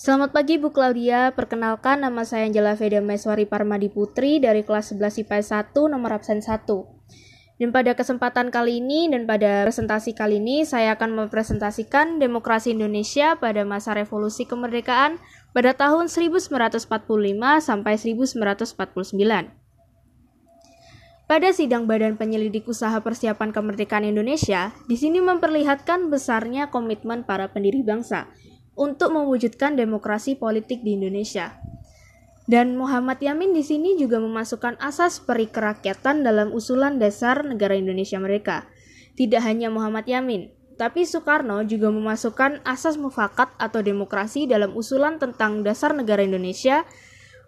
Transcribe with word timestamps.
Selamat 0.00 0.32
pagi 0.32 0.56
Bu 0.56 0.72
Claudia, 0.72 1.36
perkenalkan 1.36 2.00
nama 2.00 2.24
saya 2.24 2.48
Angela 2.48 2.72
Veda 2.72 3.04
Meswari 3.04 3.44
Parmadi 3.44 3.92
Putri 3.92 4.40
dari 4.40 4.64
kelas 4.64 4.96
11 4.96 5.28
IPS 5.28 5.76
1 5.76 5.92
nomor 5.92 6.16
absen 6.16 6.40
1. 6.40 6.56
Dan 7.60 7.68
pada 7.68 7.92
kesempatan 7.92 8.48
kali 8.48 8.80
ini 8.80 9.12
dan 9.12 9.28
pada 9.28 9.68
presentasi 9.68 10.16
kali 10.16 10.40
ini 10.40 10.64
saya 10.64 10.96
akan 10.96 11.20
mempresentasikan 11.20 12.16
demokrasi 12.16 12.72
Indonesia 12.72 13.36
pada 13.36 13.60
masa 13.68 13.92
revolusi 13.92 14.48
kemerdekaan 14.48 15.20
pada 15.52 15.76
tahun 15.76 16.08
1945 16.08 16.56
sampai 17.60 17.94
1949. 18.00 18.80
Pada 21.28 21.48
sidang 21.52 21.84
Badan 21.84 22.16
Penyelidik 22.16 22.64
Usaha 22.64 22.96
Persiapan 23.04 23.52
Kemerdekaan 23.52 24.08
Indonesia, 24.08 24.72
di 24.88 24.96
sini 24.96 25.20
memperlihatkan 25.20 26.08
besarnya 26.08 26.72
komitmen 26.72 27.28
para 27.28 27.52
pendiri 27.52 27.84
bangsa 27.84 28.32
untuk 28.80 29.12
mewujudkan 29.12 29.76
demokrasi 29.76 30.40
politik 30.40 30.80
di 30.80 30.96
Indonesia. 30.96 31.60
Dan 32.48 32.80
Muhammad 32.80 33.20
Yamin 33.20 33.52
di 33.52 33.60
sini 33.60 33.94
juga 34.00 34.16
memasukkan 34.18 34.80
asas 34.80 35.20
peri 35.20 35.46
kerakyatan 35.46 36.24
dalam 36.24 36.50
usulan 36.50 36.96
dasar 36.96 37.44
negara 37.44 37.76
Indonesia 37.76 38.16
mereka. 38.16 38.66
Tidak 39.14 39.38
hanya 39.38 39.68
Muhammad 39.68 40.08
Yamin, 40.08 40.48
tapi 40.80 41.04
Soekarno 41.04 41.60
juga 41.68 41.92
memasukkan 41.92 42.64
asas 42.64 42.96
mufakat 42.96 43.52
atau 43.60 43.84
demokrasi 43.84 44.48
dalam 44.48 44.72
usulan 44.72 45.20
tentang 45.20 45.60
dasar 45.60 45.92
negara 45.92 46.24
Indonesia 46.24 46.88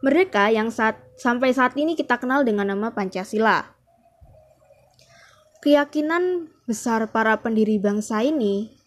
mereka 0.05 0.53
yang 0.53 0.69
saat, 0.69 1.01
sampai 1.17 1.57
saat 1.57 1.73
ini 1.81 1.97
kita 1.97 2.21
kenal 2.21 2.45
dengan 2.45 2.69
nama 2.69 2.93
Pancasila. 2.93 3.73
Keyakinan 5.65 6.53
besar 6.69 7.09
para 7.09 7.39
pendiri 7.41 7.79
bangsa 7.81 8.21
ini 8.21 8.82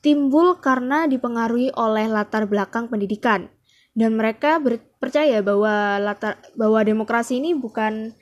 timbul 0.00 0.60
karena 0.60 1.04
dipengaruhi 1.04 1.72
oleh 1.76 2.08
latar 2.08 2.48
belakang 2.48 2.88
pendidikan 2.88 3.52
dan 3.96 4.16
mereka 4.16 4.62
percaya 5.02 5.42
bahwa 5.44 5.98
latar 6.00 6.40
bahwa 6.54 6.80
demokrasi 6.84 7.42
ini 7.42 7.56
bukan 7.58 8.14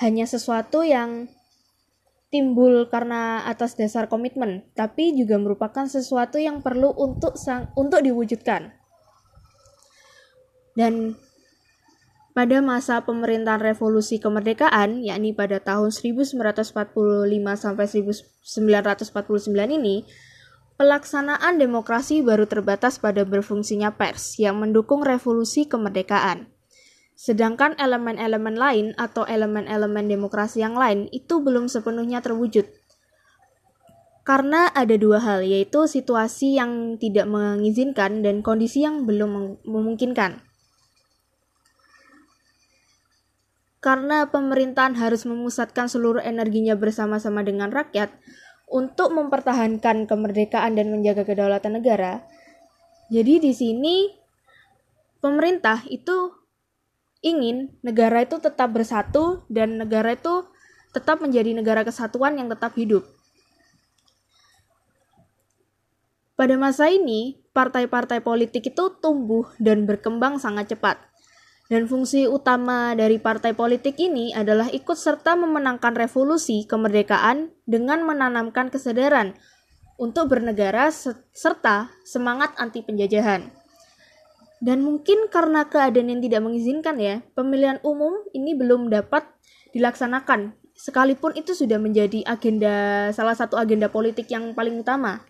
hanya 0.00 0.24
sesuatu 0.28 0.84
yang 0.84 1.28
timbul 2.28 2.90
karena 2.90 3.46
atas 3.46 3.78
dasar 3.78 4.10
komitmen, 4.10 4.66
tapi 4.74 5.14
juga 5.14 5.38
merupakan 5.38 5.86
sesuatu 5.86 6.36
yang 6.36 6.60
perlu 6.60 6.92
untuk 6.92 7.38
sang, 7.38 7.70
untuk 7.78 8.02
diwujudkan. 8.02 8.74
Dan 10.76 11.16
pada 12.36 12.60
masa 12.60 13.00
pemerintahan 13.00 13.64
revolusi 13.64 14.20
kemerdekaan, 14.20 15.00
yakni 15.00 15.32
pada 15.32 15.56
tahun 15.56 15.88
1945 15.88 16.76
sampai 17.56 17.86
1949 17.88 19.80
ini, 19.80 20.04
Pelaksanaan 20.76 21.56
demokrasi 21.56 22.20
baru 22.20 22.44
terbatas 22.44 23.00
pada 23.00 23.24
berfungsinya 23.24 23.96
pers 23.96 24.36
yang 24.36 24.60
mendukung 24.60 25.00
revolusi 25.00 25.64
kemerdekaan. 25.64 26.52
Sedangkan 27.16 27.72
elemen-elemen 27.80 28.60
lain 28.60 28.86
atau 29.00 29.24
elemen-elemen 29.24 30.04
demokrasi 30.04 30.60
yang 30.60 30.76
lain 30.76 31.08
itu 31.16 31.40
belum 31.40 31.72
sepenuhnya 31.72 32.20
terwujud. 32.20 32.68
Karena 34.20 34.68
ada 34.68 35.00
dua 35.00 35.16
hal, 35.24 35.48
yaitu 35.48 35.88
situasi 35.88 36.60
yang 36.60 37.00
tidak 37.00 37.24
mengizinkan 37.24 38.20
dan 38.20 38.44
kondisi 38.44 38.84
yang 38.84 39.08
belum 39.08 39.64
memungkinkan. 39.64 40.44
Karena 43.80 44.28
pemerintahan 44.28 44.98
harus 44.98 45.24
memusatkan 45.24 45.88
seluruh 45.88 46.20
energinya 46.20 46.76
bersama-sama 46.76 47.40
dengan 47.46 47.72
rakyat, 47.72 48.12
untuk 48.66 49.14
mempertahankan 49.14 50.10
kemerdekaan 50.10 50.74
dan 50.74 50.90
menjaga 50.90 51.22
kedaulatan 51.22 51.78
negara. 51.78 52.26
Jadi 53.08 53.38
di 53.38 53.52
sini 53.54 54.10
pemerintah 55.22 55.86
itu 55.86 56.34
ingin 57.22 57.74
negara 57.82 58.26
itu 58.26 58.42
tetap 58.42 58.74
bersatu 58.74 59.46
dan 59.46 59.78
negara 59.78 60.14
itu 60.18 60.46
tetap 60.90 61.22
menjadi 61.22 61.54
negara 61.54 61.86
kesatuan 61.86 62.38
yang 62.38 62.50
tetap 62.50 62.74
hidup. 62.74 63.06
Pada 66.36 66.52
masa 66.60 66.92
ini, 66.92 67.40
partai-partai 67.56 68.20
politik 68.20 68.68
itu 68.68 68.92
tumbuh 69.00 69.48
dan 69.56 69.88
berkembang 69.88 70.36
sangat 70.36 70.76
cepat. 70.76 71.00
Dan 71.66 71.90
fungsi 71.90 72.30
utama 72.30 72.94
dari 72.94 73.18
partai 73.18 73.50
politik 73.50 73.98
ini 73.98 74.30
adalah 74.30 74.70
ikut 74.70 74.94
serta 74.94 75.34
memenangkan 75.34 75.98
revolusi 75.98 76.62
kemerdekaan 76.62 77.50
dengan 77.66 78.06
menanamkan 78.06 78.70
kesadaran 78.70 79.34
untuk 79.98 80.30
bernegara 80.30 80.94
serta 81.34 81.90
semangat 82.06 82.54
anti 82.60 82.86
penjajahan. 82.86 83.50
Dan 84.62 84.86
mungkin 84.86 85.26
karena 85.26 85.66
keadaan 85.66 86.16
yang 86.16 86.22
tidak 86.22 86.46
mengizinkan 86.46 86.96
ya, 87.02 87.20
pemilihan 87.34 87.82
umum 87.82 88.14
ini 88.30 88.54
belum 88.54 88.88
dapat 88.88 89.26
dilaksanakan 89.74 90.54
sekalipun 90.76 91.32
itu 91.34 91.56
sudah 91.56 91.80
menjadi 91.80 92.22
agenda 92.28 93.08
salah 93.10 93.34
satu 93.34 93.56
agenda 93.56 93.88
politik 93.88 94.28
yang 94.28 94.52
paling 94.52 94.76
utama. 94.80 95.24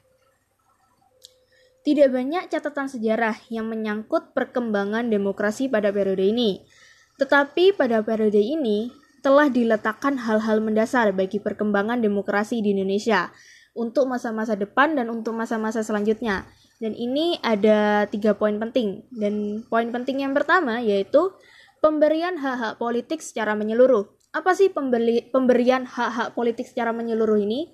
Tidak 1.86 2.10
banyak 2.10 2.50
catatan 2.50 2.90
sejarah 2.90 3.46
yang 3.46 3.70
menyangkut 3.70 4.34
perkembangan 4.34 5.06
demokrasi 5.06 5.70
pada 5.70 5.94
periode 5.94 6.26
ini. 6.26 6.66
Tetapi 7.14 7.78
pada 7.78 8.02
periode 8.02 8.42
ini 8.42 8.90
telah 9.22 9.46
diletakkan 9.46 10.18
hal-hal 10.18 10.58
mendasar 10.58 11.14
bagi 11.14 11.38
perkembangan 11.38 12.02
demokrasi 12.02 12.58
di 12.58 12.74
Indonesia 12.74 13.30
untuk 13.78 14.10
masa-masa 14.10 14.58
depan 14.58 14.98
dan 14.98 15.14
untuk 15.14 15.38
masa-masa 15.38 15.86
selanjutnya. 15.86 16.50
Dan 16.82 16.90
ini 16.98 17.38
ada 17.38 18.10
tiga 18.10 18.34
poin 18.34 18.58
penting. 18.58 19.06
Dan 19.14 19.62
poin 19.70 19.86
penting 19.94 20.26
yang 20.26 20.34
pertama 20.34 20.82
yaitu 20.82 21.38
pemberian 21.78 22.34
hak-hak 22.34 22.82
politik 22.82 23.22
secara 23.22 23.54
menyeluruh. 23.54 24.10
Apa 24.34 24.58
sih 24.58 24.74
pembeli, 24.74 25.30
pemberian 25.30 25.86
hak-hak 25.86 26.34
politik 26.34 26.66
secara 26.66 26.90
menyeluruh 26.90 27.38
ini? 27.38 27.70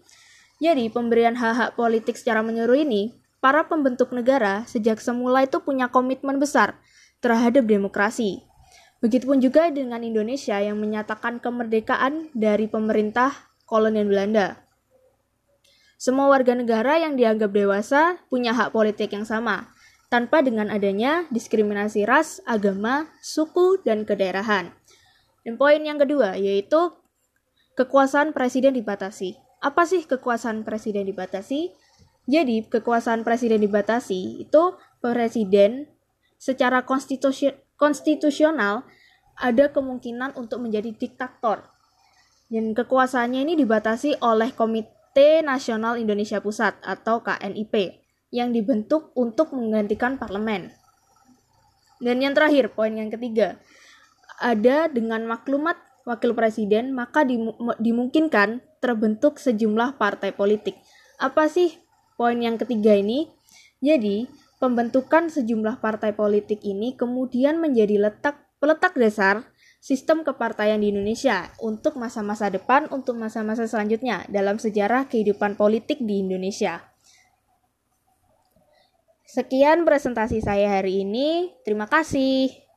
Jadi, 0.61 0.93
pemberian 0.93 1.33
hak-hak 1.33 1.81
politik 1.81 2.15
secara 2.15 2.45
menyeluruh 2.45 2.85
ini 2.85 3.22
para 3.43 3.67
pembentuk 3.67 4.15
negara 4.15 4.63
sejak 4.71 5.03
semula 5.03 5.43
itu 5.43 5.59
punya 5.59 5.91
komitmen 5.91 6.39
besar 6.39 6.79
terhadap 7.19 7.67
demokrasi. 7.67 8.47
Begitupun 9.03 9.43
juga 9.43 9.67
dengan 9.75 9.99
Indonesia 10.07 10.63
yang 10.63 10.79
menyatakan 10.79 11.43
kemerdekaan 11.43 12.31
dari 12.39 12.71
pemerintah 12.71 13.35
kolonial 13.67 14.07
Belanda. 14.07 14.63
Semua 15.99 16.31
warga 16.31 16.55
negara 16.55 17.03
yang 17.03 17.19
dianggap 17.19 17.51
dewasa 17.51 18.23
punya 18.31 18.55
hak 18.55 18.71
politik 18.71 19.11
yang 19.11 19.27
sama, 19.27 19.75
tanpa 20.07 20.39
dengan 20.39 20.71
adanya 20.71 21.27
diskriminasi 21.35 22.07
ras, 22.07 22.39
agama, 22.47 23.11
suku, 23.27 23.83
dan 23.83 24.07
kedaerahan. 24.07 24.71
Dan 25.43 25.59
poin 25.59 25.83
yang 25.83 25.99
kedua 25.99 26.39
yaitu 26.39 26.95
kekuasaan 27.75 28.31
presiden 28.31 28.79
dibatasi. 28.79 29.35
Apa 29.63 29.83
sih 29.87 30.07
kekuasaan 30.07 30.63
presiden 30.63 31.11
dibatasi? 31.11 31.75
Jadi, 32.31 32.63
kekuasaan 32.67 33.27
presiden 33.27 33.63
dibatasi 33.63 34.47
itu 34.47 34.63
presiden 35.03 35.91
secara 36.39 36.87
konstitusional 37.79 38.87
ada 39.35 39.65
kemungkinan 39.75 40.39
untuk 40.39 40.63
menjadi 40.63 40.95
diktator. 40.95 41.67
Dan 42.47 42.77
kekuasaannya 42.77 43.49
ini 43.49 43.55
dibatasi 43.59 44.23
oleh 44.23 44.55
Komite 44.55 45.43
Nasional 45.43 45.99
Indonesia 45.99 46.39
Pusat 46.39 46.79
atau 46.85 47.25
KNIP 47.25 47.99
yang 48.31 48.55
dibentuk 48.55 49.11
untuk 49.19 49.51
menggantikan 49.57 50.21
parlemen. 50.21 50.71
Dan 52.03 52.23
yang 52.23 52.35
terakhir, 52.35 52.71
poin 52.75 52.93
yang 52.95 53.11
ketiga, 53.11 53.59
ada 54.43 54.91
dengan 54.91 55.23
maklumat 55.27 55.79
wakil 56.03 56.35
presiden 56.35 56.91
maka 56.91 57.23
dimungkinkan 57.79 58.59
terbentuk 58.83 59.39
sejumlah 59.39 59.95
partai 60.03 60.35
politik. 60.35 60.75
Apa 61.23 61.47
sih 61.47 61.79
poin 62.17 62.39
yang 62.39 62.61
ketiga 62.61 62.97
ini, 62.97 63.31
jadi 63.83 64.31
pembentukan 64.63 65.27
sejumlah 65.27 65.83
partai 65.83 66.15
politik 66.15 66.63
ini 66.63 66.95
kemudian 66.95 67.59
menjadi 67.59 67.99
letak 67.99 68.47
peletak 68.63 68.95
dasar 68.95 69.43
sistem 69.83 70.23
kepartaian 70.23 70.79
di 70.79 70.95
Indonesia 70.95 71.51
untuk 71.59 71.99
masa-masa 71.99 72.47
depan, 72.47 72.87
untuk 72.95 73.19
masa-masa 73.19 73.67
selanjutnya 73.67 74.23
dalam 74.31 74.63
sejarah 74.63 75.11
kehidupan 75.11 75.59
politik 75.59 75.99
di 75.99 76.23
Indonesia. 76.23 76.87
Sekian 79.27 79.83
presentasi 79.83 80.39
saya 80.39 80.79
hari 80.79 81.03
ini. 81.03 81.51
Terima 81.67 81.91
kasih. 81.91 82.72